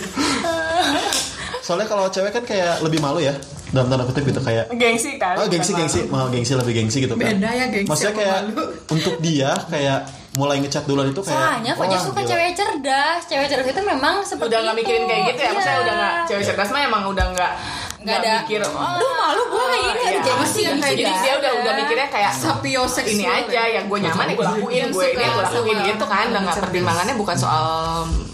[1.58, 3.34] soalnya kalau cewek kan kayak lebih malu ya
[3.68, 7.14] dalam tanda kutip gitu kayak gengsi kan Oh gengsi gengsi, mau gengsi lebih gengsi gitu
[7.14, 7.26] kan.
[7.28, 8.64] Beda ya gengsi Maksudnya kayak malu.
[8.88, 10.00] untuk dia kayak
[10.34, 11.42] mulai ngechat duluan itu kayak.
[11.66, 12.30] Soalnya Fajar suka gila.
[12.30, 13.22] cewek cerdas.
[13.26, 14.80] Cewek cerdas itu memang seperti udah nggak itu.
[14.80, 15.82] mikirin kayak gitu ya maksudnya Iya.
[15.82, 17.52] udah nggak cewek cerdas mah emang udah nggak
[18.06, 18.34] Nggak ada.
[18.46, 20.10] mikir oh, Aduh malu gue kayak gini iya.
[20.14, 23.86] ada jadi sih yang kayak jadi dia udah udah mikirnya kayak Sapioseksual ini aja yang
[23.90, 27.16] gue nyaman ya gue lakuin Yang gue ini gue lakuin gitu kan udah nggak pertimbangannya
[27.18, 27.66] bukan soal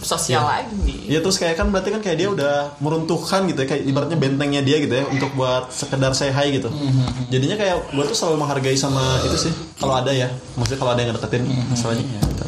[0.04, 3.84] sosial lagi Iya terus kayak kan berarti kan kayak dia udah meruntuhkan gitu ya kayak
[3.88, 6.72] ibaratnya bentengnya dia gitu ya untuk buat sekedar say hi gitu.
[7.28, 10.32] Jadinya kayak gue tuh selalu menghargai sama itu sih kalau ada ya.
[10.56, 12.22] Maksudnya kalau ada yang ngedeketin masalahnya ya.
[12.28, 12.46] gitu.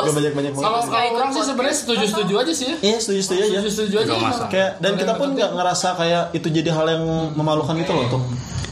[0.00, 0.64] Gak banyak-banyak banget.
[0.64, 2.76] kalau kalau orang sih sebenarnya setuju setuju aja sih ya.
[2.80, 3.58] Iya setuju setuju aja.
[3.58, 4.46] setuju setuju aja.
[4.46, 8.22] Kayak dan kita pun nggak ngerasa kayak itu jadi hal yang memalukan gitu loh untuk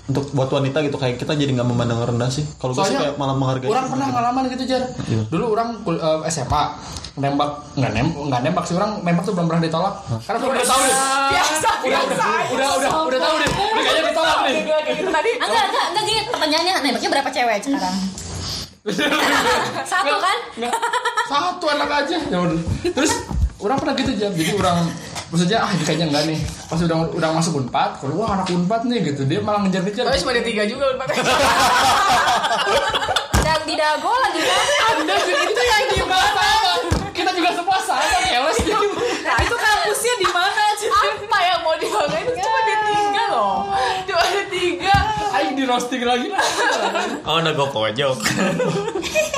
[0.07, 0.97] untuk buat wanita gitu.
[0.97, 2.47] Kayak kita jadi nggak memandang rendah sih.
[2.57, 3.67] Kalau gue sih Soalnya kayak malah menghargai.
[3.67, 4.83] orang pernah ngalaman gitu jar
[5.27, 6.62] dulu orang eh, SMA
[7.17, 8.91] nembak nggak nembak nggak nembak sih orang.
[9.01, 9.95] Nembak tuh belum pernah ditolak.
[10.23, 14.39] Karena udah tahu deh biasa udah udah udah udah udah tahu deh udah kayaknya ditolak
[14.45, 14.55] nih.
[14.62, 15.31] Kayak gitu tadi.
[15.41, 16.21] Enggak, enggak, enggak gini.
[16.29, 17.97] Pertanyaannya nembaknya berapa cewek sekarang?
[19.90, 20.38] Satu kan?
[20.57, 20.72] Nggak,
[21.27, 22.16] satu anak aja.
[22.31, 22.61] Ya udah.
[22.87, 23.12] Terus
[23.59, 24.31] orang pernah gitu jam.
[24.31, 24.87] Jadi orang
[25.27, 26.38] maksudnya ah kayaknya enggak nih.
[26.70, 29.27] Pas udah udah masuk unpad kalau wah anak unpad nih gitu.
[29.27, 30.07] Dia malah ngejar-ngejar.
[30.07, 31.09] Oh, cuma ada tiga juga Unpad.
[33.46, 34.66] Dan di dago lagi kan?
[34.90, 35.99] anda itu yang di
[37.14, 38.59] kita juga semua sama keles
[39.27, 40.62] Nah, itu kampusnya di mana?
[40.77, 40.90] Cik?
[41.37, 43.57] apa yang mau dibanggain cuma ada tiga loh
[44.09, 44.94] cuma ada tiga
[45.37, 46.41] Aing di roasting lagi lah.
[47.29, 48.17] Oh, udah gue pojok.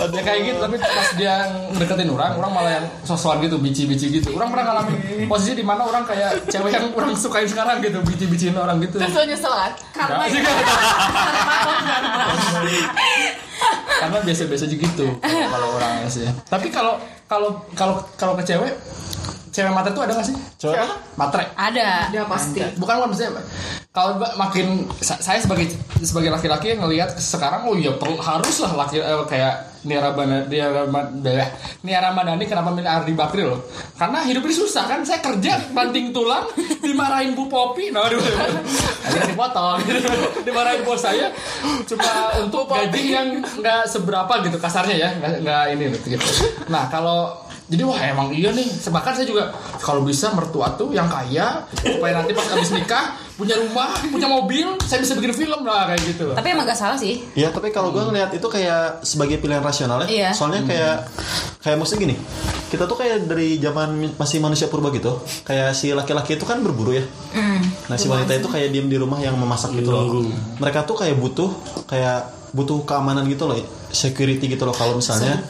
[0.09, 1.35] ya kayak gitu tapi pas dia
[1.75, 4.31] deketin orang, orang malah yang sosokan gitu, bici-bici gitu.
[4.39, 8.55] Orang pernah ngalamin posisi di mana orang kayak cewek yang orang sukain sekarang gitu, bici-biciin
[8.55, 9.03] orang gitu.
[9.03, 9.73] Terus lo nyesel kan?
[9.91, 10.25] Karena
[13.99, 16.23] karena biasa-biasa aja gitu kalau orangnya sih.
[16.47, 18.73] Tapi kalau kalau kalau kalau ke cewek
[19.51, 20.37] cewek matre tuh ada gak sih?
[20.63, 20.95] Cewek apa?
[21.19, 21.45] Matre.
[21.59, 22.15] Ada.
[22.15, 22.63] Ya pasti.
[22.79, 23.43] Bukan bukan maksudnya
[23.99, 28.87] kalau makin sa- saya sebagai sebagai laki-laki yang ngelihat sekarang oh iya perlu harus lah
[28.87, 30.47] laki eh, kayak Nia Ramadhani
[31.83, 33.63] Nia Ramadhani kenapa milih Ardi Bakri loh?
[33.95, 36.47] Karena hidup ini susah kan saya kerja banting tulang
[36.83, 38.23] dimarahin Bu Popi nah aduh.
[39.27, 39.83] Dipotong
[40.47, 41.31] dimarahin bos saya.
[41.87, 46.27] Cuma untuk gaji yang nggak seberapa gitu kasarnya ya nggak ini gitu.
[46.71, 47.39] Nah kalau
[47.71, 48.67] jadi wah emang iya nih.
[48.67, 53.55] Bahkan saya juga kalau bisa mertua tuh yang kaya supaya nanti pas habis nikah punya
[53.55, 57.23] rumah punya mobil saya bisa bikin film lah kayak gitu Tapi emang gak salah sih.
[57.39, 60.09] Ya tapi kalau gue ngeliat itu kayak sebagai pilihan rasional ya.
[60.11, 60.31] Iya.
[60.35, 60.97] Soalnya kayak
[61.63, 62.17] kayak maksudnya gini,
[62.75, 65.23] kita tuh kayak dari zaman masih manusia purba gitu.
[65.47, 67.05] Kayak si laki-laki itu kan berburu ya.
[67.87, 70.27] Nah si wanita itu kayak diem di rumah yang memasak gitu loh.
[70.59, 71.51] Mereka tuh kayak butuh
[71.87, 74.77] kayak butuh keamanan gitu loh, security gitu loh.
[74.77, 75.43] Kalau misalnya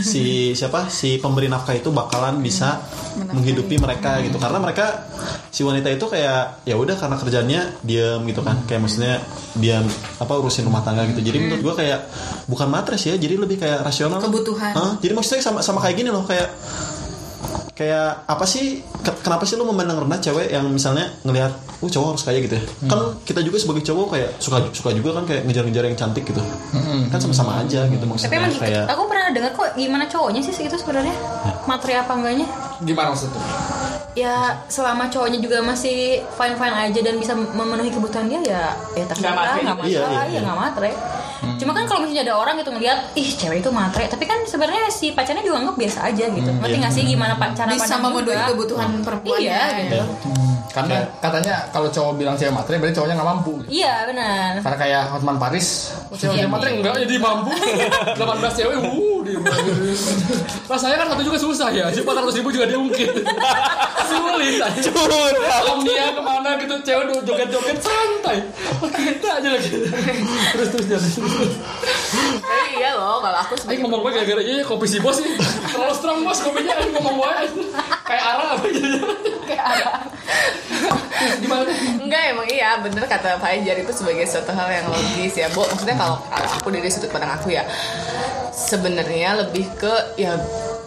[0.00, 2.80] si siapa si pemberi nafkah itu bakalan bisa
[3.16, 4.40] menghidupi mereka gitu.
[4.40, 5.08] Karena mereka
[5.52, 8.64] si wanita itu kayak ya udah karena kerjanya diam gitu kan.
[8.64, 9.20] Kayak maksudnya
[9.56, 9.84] diam
[10.18, 11.20] apa urusin rumah tangga gitu.
[11.20, 12.00] Jadi menurut gua kayak
[12.48, 14.20] bukan matres ya, jadi lebih kayak rasional.
[14.20, 14.72] Kebutuhan.
[14.72, 14.92] Hah?
[15.00, 16.48] Jadi maksudnya sama sama kayak gini loh kayak
[17.72, 18.64] kayak apa sih
[19.00, 22.54] ke- kenapa sih lu memandang rendah cewek yang misalnya ngelihat oh cowok harus kayak gitu
[22.54, 22.64] ya?
[22.84, 26.42] Kan kita juga sebagai cowok kayak suka suka juga kan kayak ngejar-ngejar yang cantik gitu.
[27.08, 30.52] Kan sama-sama aja gitu Tapi maksudnya emang kayak aku pernah dengar kok gimana cowoknya sih
[30.54, 31.16] itu sebenarnya?
[31.64, 32.46] Materi apa enggaknya?
[32.82, 33.40] gimana maksudnya?
[34.12, 34.34] Ya
[34.68, 39.32] selama cowoknya juga masih fine fine aja dan bisa memenuhi kebutuhan dia ya ya terserah
[39.32, 39.88] matre nggak juga.
[39.88, 40.90] Iya, masalah iya, ya nggak matre.
[41.54, 44.86] Cuma kan kalau misalnya ada orang gitu ngeliat ih cewek itu matre, tapi kan sebenarnya
[44.88, 46.50] si pacarnya juga anggap biasa aja gitu.
[46.52, 49.38] Ngerti nggak sih gimana pa- cara Bisa pandang memenuhi kebutuhan perempuan.
[49.38, 50.00] Iya, gitu.
[50.72, 54.50] karena katanya kalau cowok bilang cewek matre berarti cowoknya nggak mampu Iya benar.
[54.58, 56.40] karena kayak Hotman Paris oh, cewek Iya.
[56.40, 57.50] cewek matre enggak jadi mampu.
[58.16, 59.38] 18 cewek wuh dia
[60.68, 63.10] rasanya kan satu juga susah ya jadi 400 ribu juga diungkit
[64.10, 64.90] sulit aja
[65.72, 68.38] om dia ke mana gitu cewek udah joget-joget santai.
[68.92, 69.70] Kita aja lagi.
[70.52, 71.08] Terus terus jadi
[72.42, 75.32] Tapi iya loh, kalau aku sebagai ngomong gue gara-gara iya kopi si bos sih.
[75.70, 77.32] Terlalu strong bos kopinya Ayo ngomong gue
[78.04, 78.98] kayak arah apa gitu.
[79.46, 79.90] Kayak
[81.38, 81.70] gimana?
[82.02, 85.94] Enggak emang iya bener kata Fajar itu sebagai suatu hal yang logis ya Bo maksudnya
[85.94, 87.62] kalau kalau aku dari sudut pandang aku ya
[88.52, 90.34] sebenarnya lebih ke ya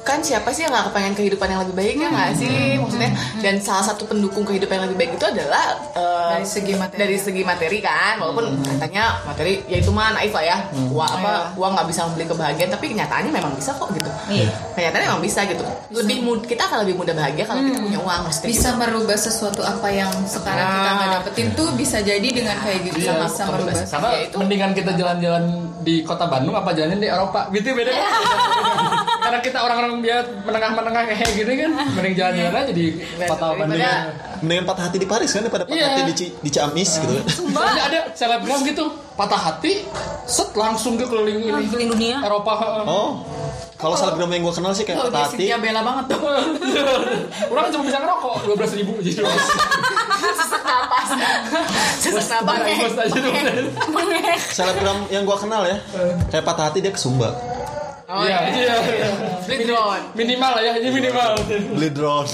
[0.05, 2.77] kan siapa sih yang gak kepengen kehidupan yang lebih baik ya nggak sih?
[2.77, 3.09] Maksudnya
[3.41, 5.65] dan salah satu pendukung kehidupan yang lebih baik itu adalah
[5.97, 6.99] eh, Dari segi materi.
[6.99, 8.21] dari segi materi kan.
[8.21, 10.57] Walaupun katanya materi ya itu mah naif lah ya.
[10.93, 14.05] Uang apa uang nggak bisa membeli kebahagiaan tapi kenyataannya memang bisa kok gitu.
[14.29, 14.53] Iya.
[14.77, 15.63] kenyataannya memang bisa gitu.
[15.89, 18.77] Lebih mud kita akan lebih mudah bahagia kalau kita punya uang maksudnya Bisa gitu.
[18.77, 21.13] merubah sesuatu apa yang sekarang kita nggak Nah.
[21.17, 22.97] dapetin tuh bisa jadi dengan kayak gitu.
[23.01, 23.73] Iya, bisa merubah.
[23.73, 24.35] Karena Ya, itu.
[24.37, 25.43] mendingan kita jalan-jalan
[25.85, 28.05] di kota Bandung apa jalan di Eropa gitu beda kan?
[29.25, 32.85] Karena kita orang-orang dia menengah-menengah kayak gini kan, mending jalan-jalan aja di
[33.21, 33.77] kota Bandung.
[33.77, 35.87] Daripada- mendingan patah hati di Paris kan daripada patah Iya.
[35.87, 39.87] hati di, di Ciamis gitu kan Soalnya ada selebgram gitu, patah hati,
[40.25, 42.15] set langsung ke keliling ini Keliling dunia.
[42.19, 42.83] Eropa.
[42.83, 43.23] oh
[43.75, 46.19] kalau selebgram yang gue kenal sih kayak Oh, patah dia hati Cynthia Bella banget tuh.
[47.51, 49.19] Orang cuma bisa ngerokok dua belas ribu jadi
[50.15, 51.07] sesak napas
[51.99, 52.67] sesak napas
[54.49, 55.77] selebgram yang gue kenal ya
[56.29, 57.35] kayak patah hati dia ke Sumba.
[58.05, 58.77] Oh, Iya, iya.
[59.49, 60.13] Beli drone.
[60.13, 61.41] Minimal lah ya, ini minimal.
[61.73, 62.29] beli drone.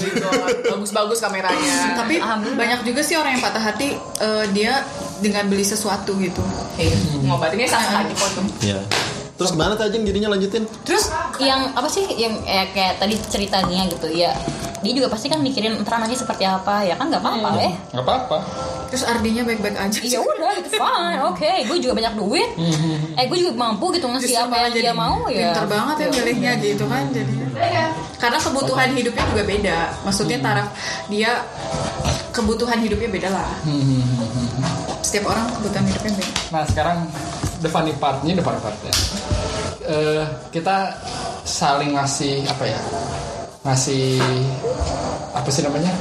[0.68, 1.96] Bagus-bagus kameranya.
[1.96, 2.20] Tapi
[2.52, 4.84] banyak juga sih orang yang patah hati eh, dia
[5.24, 6.44] dengan beli sesuatu gitu.
[6.76, 6.92] Eh,
[7.24, 8.84] ngobatinnya aja kok tuh Iya.
[9.32, 10.64] Terus gimana tuh Ajeng jadinya lanjutin?
[10.82, 14.30] Terus yang apa sih yang eh, kayak tadi ceritanya gitu ya
[14.82, 17.72] dia juga pasti kan mikirin ntar anaknya seperti apa ya kan nggak apa-apa lah ya
[17.92, 18.38] Gak apa-apa.
[18.90, 19.98] Terus artinya baik-baik aja.
[20.02, 22.50] ya udah gitu fine oke gue juga banyak duit
[23.14, 26.06] eh gue juga mampu gitu ngasih Justru apa yang dia mau ya Pinter banget ya
[26.12, 27.46] milihnya gitu kan jadinya.
[28.18, 29.78] Karena kebutuhan hidupnya juga beda.
[30.02, 30.66] Maksudnya taraf
[31.06, 31.30] dia
[32.30, 33.48] kebutuhan hidupnya beda lah.
[35.00, 36.32] Setiap orang kebutuhan hidupnya beda.
[36.50, 36.98] Nah sekarang
[37.62, 38.92] the funny partnya, the funny partnya.
[39.86, 40.98] Eh, kita
[41.46, 42.80] saling ngasih apa ya?
[43.62, 44.18] Ngasih
[45.32, 45.94] apa sih namanya?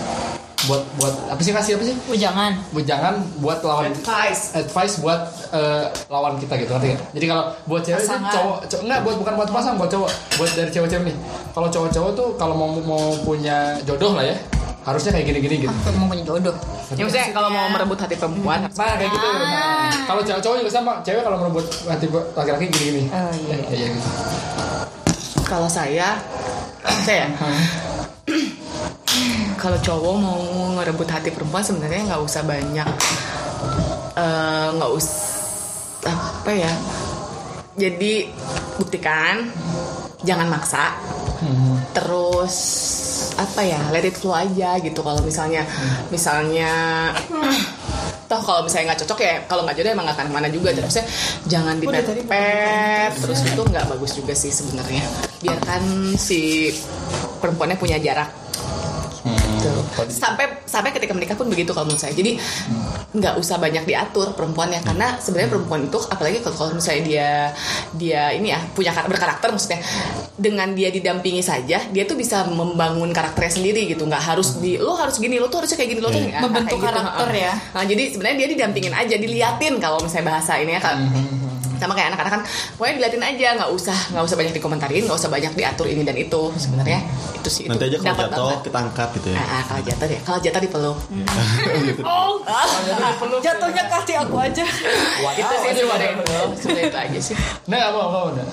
[0.69, 1.95] Buat buat apa sih ngasih apa sih?
[2.09, 2.53] Oh, jangan
[2.85, 5.21] Jangan buat lawan advice advice buat
[5.53, 7.07] eh, lawan kita gitu ngerti nggak?
[7.17, 8.33] Jadi kalau buat cewek itu Pasangan.
[8.33, 11.17] cowok, cowok enggak buat bukan buat pasang buat cowok, buat dari cewek-cewek nih.
[11.53, 14.37] Kalau cowok-cowok tuh kalau mau mau punya jodoh lah ya,
[14.81, 15.75] harusnya kayak gini-gini gitu.
[15.85, 16.55] Aku mau punya jodoh.
[16.97, 19.27] Ya maksudnya kalau mau merebut hati perempuan Nah kayak gitu.
[19.29, 20.93] Nah, kalau cewek cowok juga sama.
[21.05, 23.03] Cewek kalau merebut hati laki-laki gini-gini.
[23.13, 23.55] Oh iya.
[23.61, 24.09] Ya, ya, gitu.
[25.45, 26.17] kalau saya
[27.05, 27.29] saya
[29.61, 30.41] kalau cowok mau
[30.81, 32.89] ngerebut hati perempuan sebenarnya nggak usah banyak
[34.17, 35.29] eh, nggak usah
[36.01, 36.73] apa ya
[37.77, 38.25] jadi
[38.81, 39.45] buktikan
[40.25, 40.97] jangan maksa
[41.93, 42.57] terus
[43.37, 44.99] apa ya let it flow aja gitu.
[45.05, 45.63] Kalau misalnya
[46.09, 46.71] misalnya
[48.25, 50.69] toh kalau misalnya nggak cocok ya kalau nggak jodoh emang nggak akan ke mana juga.
[50.73, 51.05] Terusnya
[51.45, 55.05] jangan dipepet terus itu nggak bagus juga sih sebenarnya.
[55.39, 56.71] Biarkan si
[57.39, 58.40] perempuannya punya jarak
[59.61, 59.81] Gitu.
[60.09, 62.11] sampai sampai ketika menikah pun begitu kalau menurut saya.
[62.11, 62.35] Jadi
[63.11, 64.81] nggak usah banyak diatur perempuannya.
[64.81, 67.29] Karena sebenarnya perempuan itu apalagi kalau, kalau misalnya dia
[67.93, 69.79] dia ini ya punya kar- berkarakter maksudnya
[70.33, 74.03] dengan dia didampingi saja dia tuh bisa membangun karakternya sendiri gitu.
[74.03, 76.77] Nggak harus di lo harus gini lo tuh harusnya kayak gini lo tuh nggak- Membentuk
[76.77, 77.53] kayak gitu, karakter ya.
[77.71, 80.97] nah jadi sebenarnya dia didampingin aja diliatin kalau misalnya bahasa ini ya kan
[81.81, 82.41] sama kayak anak-anak kan
[82.77, 86.13] pokoknya diliatin aja nggak usah nggak usah banyak dikomentarin nggak usah banyak diatur ini dan
[86.13, 86.99] itu sebenarnya
[87.33, 88.59] itu sih Nanti itu aja kalau jatuh banget.
[88.61, 89.37] kita angkat gitu ya.
[89.37, 90.97] Ah, ah, kalau jatuh deh kalau jatuh dipeluk
[92.05, 92.31] Oh,
[93.41, 94.65] jatuhnya ke hati aku aja.
[95.31, 96.23] itu sih sebenarnya itu
[96.55, 98.45] sebenarnya itu aja sih Nah, apa apa udah.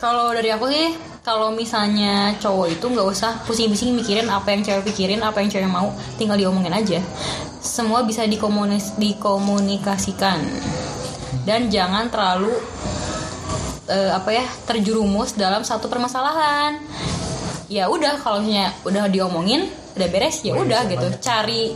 [0.00, 4.88] Kalau dari aku sih, kalau misalnya cowok itu nggak usah pusing-pusing mikirin apa yang cewek
[4.88, 7.04] pikirin, apa yang cewek mau, tinggal diomongin aja.
[7.60, 10.40] Semua bisa dikomunis dikomunikasikan
[11.44, 12.52] dan jangan terlalu
[13.90, 16.78] eh, apa ya terjerumus dalam satu permasalahan.
[17.70, 21.06] Ya udah kalau misalnya udah diomongin, udah beres ya udah gitu.
[21.22, 21.74] Cari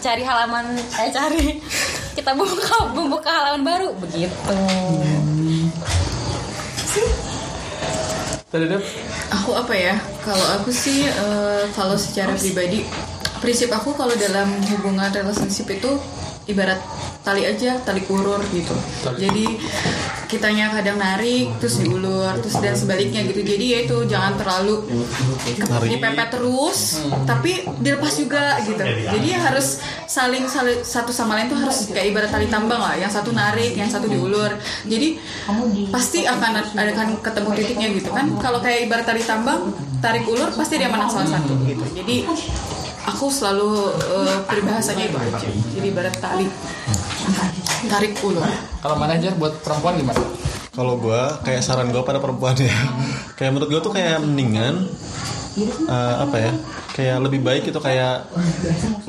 [0.00, 1.60] cari halaman, eh cari
[2.16, 4.58] kita buka membuka halaman baru begitu.
[8.54, 8.86] Tadi Dep,
[9.42, 9.98] Aku apa ya?
[10.22, 12.86] Kalau aku sih eh, kalau secara pribadi
[13.44, 16.00] prinsip aku kalau dalam hubungan relationship itu
[16.48, 16.80] ibarat
[17.24, 18.76] tali aja, tali urur gitu.
[19.16, 19.56] Jadi
[20.28, 23.40] kitanya kadang narik terus diulur terus dan sebaliknya gitu.
[23.40, 24.84] Jadi ya itu jangan terlalu
[25.88, 28.84] dipepet terus tapi dilepas juga gitu.
[28.84, 32.92] Jadi ya harus saling, saling satu sama lain tuh harus kayak ibarat tali tambang lah.
[33.00, 34.52] Yang satu narik, yang satu diulur.
[34.84, 35.16] Jadi
[35.88, 38.26] pasti akan akan ketemu titiknya gitu kan.
[38.36, 39.72] Kalau kayak ibarat tali tambang,
[40.04, 41.84] tarik ulur pasti dia menang salah satu gitu.
[41.96, 42.28] Jadi
[43.04, 45.48] aku selalu eh, peribahasanya itu aja.
[45.48, 46.46] Jadi ibarat tali
[47.84, 48.44] tarik ulur.
[48.80, 50.20] kalau manajer buat perempuan gimana?
[50.74, 52.74] Kalau gue kayak saran gue pada perempuan ya,
[53.38, 54.90] kayak menurut gue tuh kayak mendingan
[55.62, 56.52] eh, apa ya?
[56.94, 58.30] Kayak lebih baik gitu kayak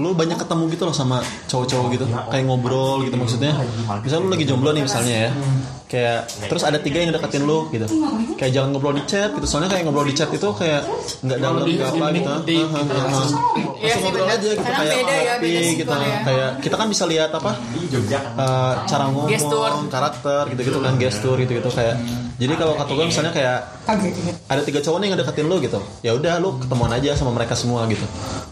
[0.01, 3.53] lu banyak ketemu gitu loh sama cowok-cowok gitu, kayak ngobrol gitu maksudnya.
[4.01, 5.31] Misal lu lagi jomblo nih misalnya ya,
[5.85, 7.85] kayak terus ada tiga yang deketin lu gitu,
[8.41, 9.45] kayak jangan ngobrol di chat gitu.
[9.45, 10.81] Soalnya kayak ngobrol di chat itu kayak
[11.21, 12.31] nggak dalam nggak apa gitu.
[12.65, 13.05] Haha, gitu ya.
[13.05, 16.17] Langsung ngobrol aja gitu kayak beda ya, beda gitu, ya.
[16.25, 17.51] kayak kita kan bisa lihat apa
[18.41, 19.29] eh, cara ngomong,
[19.93, 22.01] karakter gitu-gitu kan gestur gitu-gitu kayak.
[22.35, 23.59] Jadi kalau kata gue misalnya kayak
[24.51, 27.53] ada tiga cowok nih yang deketin lu gitu ya udah lu ketemuan aja sama mereka
[27.53, 28.03] semua gitu.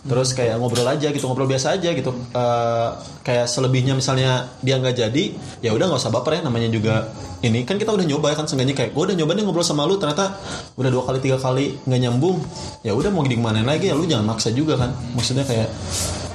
[0.04, 2.12] Terus kayak ngobrol aja gitu ngobrol biasa aja gitu.
[2.14, 2.90] Eh,
[3.24, 5.24] kayak selebihnya misalnya dia nggak jadi
[5.64, 7.10] ya udah nggak usah baper ya namanya juga
[7.44, 7.64] ini.
[7.64, 9.96] Kan kita udah nyoba ya kan seenggaknya kayak gue udah nyoba nih ngobrol sama lu
[9.96, 10.36] ternyata
[10.76, 12.38] udah dua kali tiga kali nggak nyambung.
[12.84, 14.92] Ya udah mau gimana lagi ya lu jangan maksa juga kan.
[15.16, 15.72] Maksudnya kayak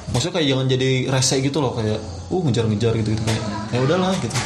[0.08, 2.00] maksudnya kayak jangan jadi rese gitu loh kayak
[2.32, 3.22] uh ngejar-ngejar gitu gitu.
[3.28, 3.42] Kayak
[3.76, 4.36] ya udahlah gitu.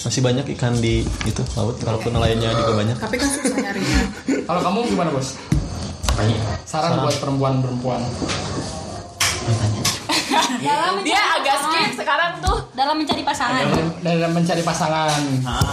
[0.00, 2.96] Masih banyak ikan di itu laut kalaupun nelayannya juga banyak.
[2.96, 3.98] Tapi kan susah nyarinya.
[4.48, 5.36] Kalau kamu gimana bos?
[6.64, 8.00] Saran buat perempuan-perempuan.
[11.02, 13.64] dia agak skip sekarang tuh Dalam mencari pasangan.
[13.66, 15.20] Dalam, dalam mencari pasangan.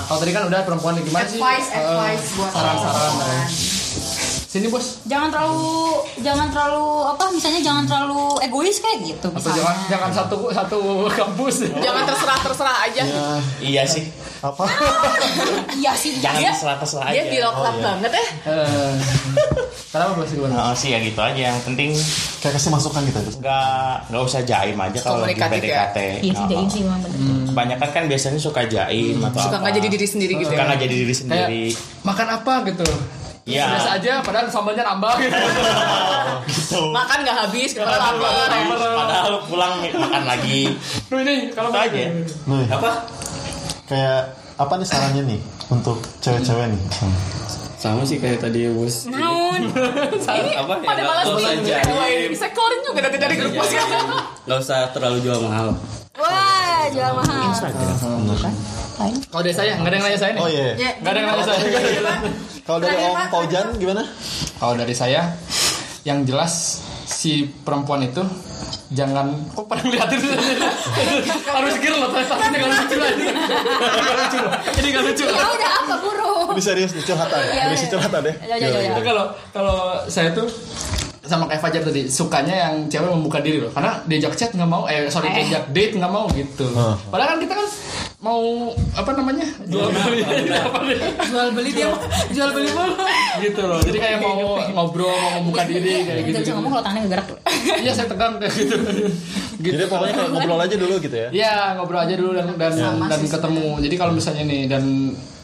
[0.08, 1.40] Kalau tadi kan udah perempuan gimana sih?
[1.40, 3.12] Advice, Eh, advice buat saran-saran.
[4.48, 5.04] Sini bos.
[5.04, 9.60] jangan terlalu jangan terlalu apa misalnya jangan terlalu egois kayak gitu Atau misalnya.
[9.60, 10.80] jangan jangan satu satu
[11.12, 11.56] kampus.
[11.78, 13.04] jangan terserah terserah aja
[13.60, 14.08] Iya sih.
[14.38, 14.64] apa
[15.82, 17.32] iya sih Jangan Dia- terserah-terserah dia aja.
[17.34, 18.94] birokrat banget ya Eh,
[19.88, 20.54] Kenapa bos gimana?
[20.54, 21.42] Nah, sih ya gitu aja.
[21.48, 21.90] Yang penting
[22.38, 23.72] kayak kasih masukan gitu terus nggak
[24.08, 25.88] nggak usah jaim aja kalau lagi Komunikatif ya.
[25.90, 25.98] PDKT.
[25.98, 29.74] iya sih Nah, jaim sih memang bener Kebanyakan kan biasanya suka jaim atau suka nggak
[29.76, 31.64] jadi diri sendiri gitu Suka ya nggak jadi diri Kayak sendiri.
[32.04, 32.88] makan apa gitu.
[33.48, 33.66] Iya.
[33.72, 35.34] Biasa aja padahal sambalnya nambah gitu.
[36.48, 36.80] Gitu.
[36.96, 38.64] makan nggak habis kepala lapar ya.
[38.72, 40.76] Padahal lu pulang makan lagi.
[41.08, 42.04] Duh ini kalau Itu aja.
[42.48, 42.92] Nih, Apa?
[43.88, 44.22] kayak
[44.60, 45.40] apa nih sarannya nih
[45.72, 46.82] untuk cewek-cewek nih
[47.78, 49.70] sama sih kayak tadi ya bos naon
[50.44, 53.70] ini apa ya pada malas nggak usah nih bisa keluarin juga nanti dari grup bos
[53.72, 53.88] kan
[54.44, 55.78] nggak usah terlalu jual mahal
[56.18, 57.54] wah jual mahal
[59.30, 60.42] Kalau dari saya nggak ada yang nanya saya nih.
[60.42, 61.62] oh iya Ya, Nggak ada yang nanya saya.
[62.66, 64.04] kalau dari Om Paujan gimana
[64.58, 65.22] Kalau dari saya
[66.02, 68.24] yang jelas si perempuan itu
[68.88, 70.20] jangan kok pada ngeliatin
[71.60, 74.40] harus kira loh tapi nggak lucu lagi Nggak lucu
[74.74, 76.34] ini nggak lucu Ya udah apa buru?
[76.48, 77.38] Ini serius nih curhatan.
[77.70, 77.92] Berisi iya.
[77.94, 78.36] curhatan deh.
[78.50, 79.02] Ya, ya, ya, ya.
[79.04, 79.78] Kalau kalau
[80.08, 80.48] saya tuh
[81.28, 83.70] sama kayak Fajar tadi sukanya yang cewek membuka diri loh.
[83.70, 85.44] Karena diajak chat nggak mau eh sorry Eh.
[85.44, 86.66] diajak date nggak mau gitu.
[87.08, 87.68] Padahal kan kita kan
[88.18, 88.42] mau
[88.92, 90.26] apa namanya jual beli.
[90.68, 91.88] Apa nih jual beli dia
[92.34, 92.96] jual beli mulu
[93.40, 93.80] gitu loh.
[93.80, 94.36] Jadi kayak mau
[94.68, 97.28] ngobrol mau membuka diri kayak gitu Jangan ngomong kalau tangannya gerak.
[97.78, 98.76] iya saya tegang kayak gitu.
[99.58, 99.74] Gitu.
[99.74, 101.30] Jadi pokoknya kayak ngobrol aja dulu gitu ya.
[101.34, 102.74] Iya ngobrol aja dulu dan dan,
[103.10, 103.68] dan ketemu.
[103.82, 104.84] Jadi kalau misalnya nih dan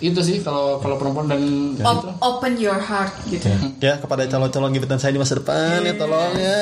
[0.03, 1.39] itu sih kalau kalau perempuan dan
[1.79, 2.11] Op- gitu.
[2.19, 3.47] open your heart gitu.
[3.79, 6.59] Ya kepada calon-calon gebetan saya di masa depan ya tolong ya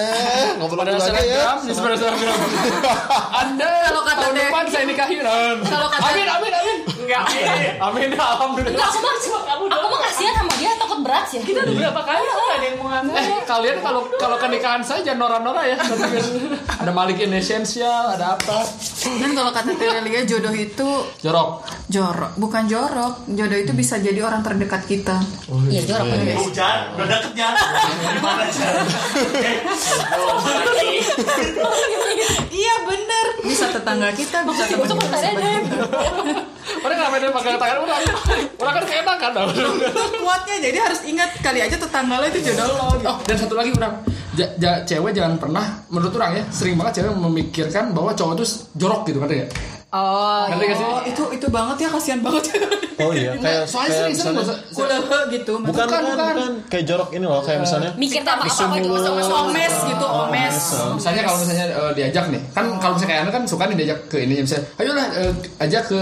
[0.55, 1.57] ngobrol pada dulu aja ya.
[1.57, 2.37] pada selebgram.
[3.33, 5.19] Anda Kalau kata tahun depan saya nikahin.
[5.63, 6.77] Kalau kata- amin amin amin.
[7.01, 7.23] enggak
[7.81, 8.77] Amin alhamdulillah.
[8.77, 9.15] Enggak, aku mah
[9.71, 11.41] aku mah kasihan sama dia takut berat sih.
[11.41, 14.47] kita udah berapa kali tuh gak ada yang mau ngambil Eh kalian kalau kalau ke
[14.47, 15.77] nikahan saya jangan nora-nora ya.
[16.77, 18.61] ada Malik in Essential, ada apa?
[19.17, 21.65] Dan kalau kata Terelia jodoh itu Jorok.
[21.87, 23.13] jorok, bukan jorok.
[23.31, 25.17] Jodoh itu bisa jadi orang terdekat kita.
[25.65, 26.35] Iya, jorok bener.
[26.35, 27.49] Hujan, udah deket ya.
[28.11, 28.81] Gimana cara?
[32.51, 33.25] Iya bener.
[33.41, 35.17] Bisa tetangga kita, bisa teman Itu kita.
[36.81, 38.01] Orang kenapa dia pakai tangan orang?
[38.57, 39.49] Orang kan keenakan dong.
[39.81, 42.85] Itu kuatnya jadi harus ingat kali aja tetangga lo itu jodoh lo.
[42.93, 43.07] gitu.
[43.07, 43.93] Oh, dan satu lagi orang,
[44.33, 48.45] ja- ja- cewek jangan pernah menurut orang ya, sering banget cewek memikirkan bahwa cowok itu
[48.75, 49.45] jorok gitu kan ya.
[49.91, 50.87] Oh, Ngerti sih?
[50.87, 52.47] Oh itu itu banget ya kasihan banget.
[52.95, 55.53] Oh iya kayak Soalnya kayak misalnya Kulehe gitu.
[55.57, 58.89] bukan bukan, Bukan, bukan kayak jorok ini loh kayak misalnya mikir apa apa itu
[59.27, 60.55] Omes gitu, omes.
[60.95, 63.99] misalnya kalau misalnya eh, diajak nih kan kalau misalnya kayak anda kan suka nih diajak
[64.05, 65.99] ke ini misalnya ayolah eh, ajak ke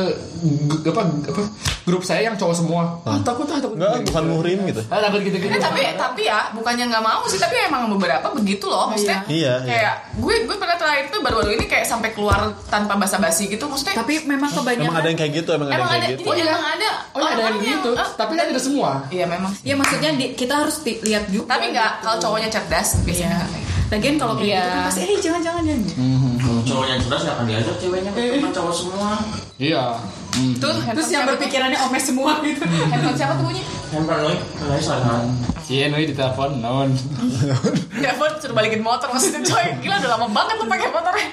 [0.86, 1.44] apa apa
[1.84, 4.82] grup saya yang cowok semua ah, takut ah takut enggak bukan muhrim gitu.
[4.86, 8.28] ah, takut gitu gitu Eh, tapi tapi ya bukannya nggak mau sih tapi emang beberapa
[8.34, 9.66] begitu loh maksudnya Iya, iya.
[9.66, 13.98] kayak gue gue pernah terakhir tuh baru-baru ini kayak sampai keluar tanpa basa-basi gitu maksudnya
[13.98, 14.86] Tapi memang kebanyakan.
[14.86, 16.30] Emang ada yang kayak gitu, emang, emang ada ada yang kayak gitu.
[16.36, 19.52] jadi emang ada oh iya ada yang gitu eh, tapi kan tidak semua iya memang
[19.62, 21.46] Ya maksudnya di- kita harus lihat juga.
[21.50, 23.68] tapi nggak kalau cowoknya cerdas biasanya Iya.
[23.90, 24.60] Lagian kalau kayak Iya.
[24.60, 25.82] gitu kan pasti eh jangan jangan jangan.
[26.62, 29.10] Cowok yang cerdas gak akan diajak ceweknya teman cowok semua.
[29.58, 29.84] iya
[30.56, 31.32] tuh handphone Terus yang siapa tuh?
[31.36, 32.64] berpikirannya omes semua gitu.
[32.92, 35.14] handphone siapa tuh bunyi Handphone lo, nggak sana.
[35.70, 36.90] Cie nih di telepon non
[38.02, 39.70] handphone suruh balikin motor maksudnya coy.
[39.86, 41.28] Gila udah lama banget tuh pakai motornya.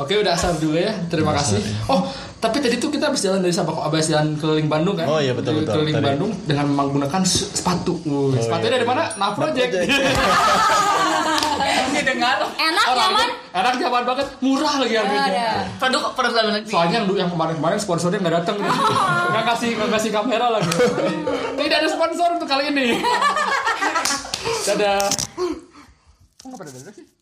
[0.00, 0.96] Oke udah asal dulu ya.
[1.12, 1.60] Terima kasih.
[1.92, 2.08] Oh
[2.40, 5.08] tapi tadi tuh kita habis jalan dari Sabang Habis jalan keliling Bandung kan?
[5.08, 5.80] Oh, iya, betul, betul.
[5.80, 6.06] Keliling Tadi.
[6.12, 7.96] Bandung Dengan menggunakan sepatu.
[8.04, 9.08] Wuh, Sepatunya dari mana?
[9.16, 9.72] Nah Project
[11.90, 12.36] dia dengar.
[12.44, 13.26] Enak, Orang nyaman.
[13.26, 14.26] itu Enak nyaman banget.
[14.42, 15.48] Murah lagi harganya.
[15.78, 18.56] Produk produk dalam negeri Soalnya yang, yang kemarin-kemarin sponsornya nggak datang.
[19.34, 20.70] Nggak kasih nggak kasih kamera lagi.
[21.58, 22.98] Tidak ada sponsor untuk kali ini.
[24.68, 25.02] Dadah.
[26.44, 27.13] Oh, nggak pada dadah sih